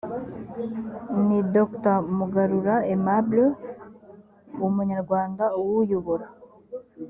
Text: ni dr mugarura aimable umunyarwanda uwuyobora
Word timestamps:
ni 1.25 1.39
dr 1.55 1.97
mugarura 2.17 2.75
aimable 2.91 3.45
umunyarwanda 4.67 5.43
uwuyobora 5.59 6.25